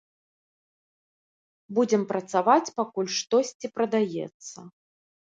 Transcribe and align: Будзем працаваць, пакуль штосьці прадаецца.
Будзем 1.79 2.05
працаваць, 2.11 2.71
пакуль 2.79 3.11
штосьці 3.17 3.71
прадаецца. 3.77 4.57